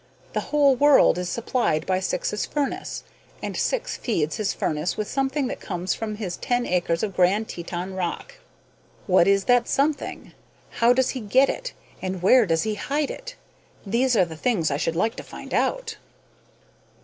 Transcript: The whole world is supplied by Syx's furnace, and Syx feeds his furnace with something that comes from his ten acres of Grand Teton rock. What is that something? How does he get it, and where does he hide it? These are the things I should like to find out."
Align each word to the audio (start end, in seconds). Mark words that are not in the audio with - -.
The 0.33 0.39
whole 0.49 0.75
world 0.75 1.19
is 1.19 1.29
supplied 1.29 1.85
by 1.85 1.99
Syx's 1.99 2.43
furnace, 2.47 3.03
and 3.39 3.55
Syx 3.55 3.97
feeds 3.97 4.37
his 4.37 4.51
furnace 4.51 4.97
with 4.97 5.07
something 5.07 5.45
that 5.45 5.59
comes 5.59 5.93
from 5.93 6.15
his 6.15 6.37
ten 6.37 6.65
acres 6.65 7.03
of 7.03 7.15
Grand 7.15 7.47
Teton 7.47 7.93
rock. 7.93 8.39
What 9.05 9.27
is 9.27 9.43
that 9.43 9.67
something? 9.67 10.33
How 10.79 10.91
does 10.91 11.09
he 11.11 11.19
get 11.19 11.49
it, 11.49 11.73
and 12.01 12.23
where 12.23 12.47
does 12.47 12.63
he 12.63 12.73
hide 12.73 13.11
it? 13.11 13.35
These 13.85 14.17
are 14.17 14.25
the 14.25 14.35
things 14.35 14.71
I 14.71 14.77
should 14.77 14.95
like 14.95 15.15
to 15.17 15.23
find 15.23 15.53
out." 15.53 15.97